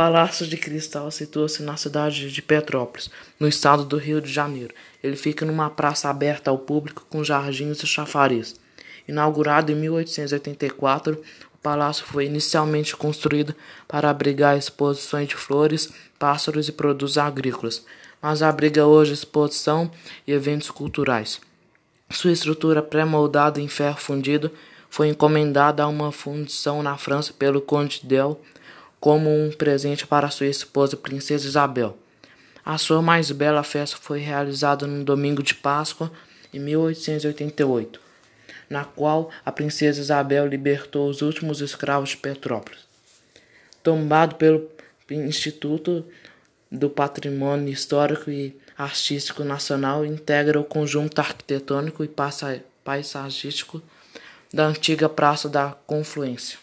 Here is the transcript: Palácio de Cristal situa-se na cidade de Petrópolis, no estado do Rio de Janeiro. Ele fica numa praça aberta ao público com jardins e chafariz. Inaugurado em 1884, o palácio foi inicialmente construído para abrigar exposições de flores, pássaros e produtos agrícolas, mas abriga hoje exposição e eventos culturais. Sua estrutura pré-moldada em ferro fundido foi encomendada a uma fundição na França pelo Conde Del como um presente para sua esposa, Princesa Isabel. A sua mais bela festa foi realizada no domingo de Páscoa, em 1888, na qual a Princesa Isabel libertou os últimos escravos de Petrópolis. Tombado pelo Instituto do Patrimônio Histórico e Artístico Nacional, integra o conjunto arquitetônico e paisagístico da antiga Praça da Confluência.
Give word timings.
Palácio 0.00 0.46
de 0.46 0.56
Cristal 0.56 1.10
situa-se 1.10 1.62
na 1.62 1.76
cidade 1.76 2.32
de 2.32 2.40
Petrópolis, 2.40 3.10
no 3.38 3.46
estado 3.46 3.84
do 3.84 3.98
Rio 3.98 4.18
de 4.18 4.32
Janeiro. 4.32 4.74
Ele 5.04 5.14
fica 5.14 5.44
numa 5.44 5.68
praça 5.68 6.08
aberta 6.08 6.50
ao 6.50 6.56
público 6.56 7.04
com 7.10 7.22
jardins 7.22 7.82
e 7.82 7.86
chafariz. 7.86 8.58
Inaugurado 9.06 9.70
em 9.70 9.74
1884, 9.74 11.22
o 11.54 11.58
palácio 11.58 12.06
foi 12.06 12.24
inicialmente 12.24 12.96
construído 12.96 13.54
para 13.86 14.08
abrigar 14.08 14.56
exposições 14.56 15.28
de 15.28 15.36
flores, 15.36 15.92
pássaros 16.18 16.66
e 16.66 16.72
produtos 16.72 17.18
agrícolas, 17.18 17.84
mas 18.22 18.42
abriga 18.42 18.86
hoje 18.86 19.12
exposição 19.12 19.90
e 20.26 20.32
eventos 20.32 20.70
culturais. 20.70 21.42
Sua 22.08 22.32
estrutura 22.32 22.80
pré-moldada 22.80 23.60
em 23.60 23.68
ferro 23.68 23.98
fundido 23.98 24.50
foi 24.88 25.08
encomendada 25.08 25.82
a 25.82 25.88
uma 25.88 26.10
fundição 26.10 26.82
na 26.82 26.96
França 26.96 27.34
pelo 27.34 27.60
Conde 27.60 28.00
Del 28.02 28.40
como 29.00 29.30
um 29.30 29.50
presente 29.50 30.06
para 30.06 30.30
sua 30.30 30.46
esposa, 30.46 30.96
Princesa 30.96 31.46
Isabel. 31.46 31.96
A 32.62 32.76
sua 32.76 33.00
mais 33.00 33.30
bela 33.30 33.62
festa 33.62 33.96
foi 33.98 34.20
realizada 34.20 34.86
no 34.86 35.02
domingo 35.02 35.42
de 35.42 35.54
Páscoa, 35.54 36.12
em 36.52 36.60
1888, 36.60 37.98
na 38.68 38.84
qual 38.84 39.30
a 39.44 39.50
Princesa 39.50 40.00
Isabel 40.00 40.46
libertou 40.46 41.08
os 41.08 41.22
últimos 41.22 41.60
escravos 41.62 42.10
de 42.10 42.18
Petrópolis. 42.18 42.80
Tombado 43.82 44.34
pelo 44.34 44.68
Instituto 45.10 46.04
do 46.70 46.90
Patrimônio 46.90 47.72
Histórico 47.72 48.30
e 48.30 48.54
Artístico 48.76 49.42
Nacional, 49.42 50.04
integra 50.04 50.60
o 50.60 50.64
conjunto 50.64 51.18
arquitetônico 51.18 52.04
e 52.04 52.10
paisagístico 52.84 53.82
da 54.52 54.66
antiga 54.66 55.08
Praça 55.08 55.48
da 55.48 55.76
Confluência. 55.86 56.58